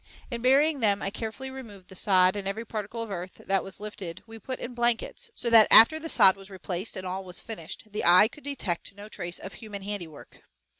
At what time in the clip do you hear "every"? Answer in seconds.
2.47-2.65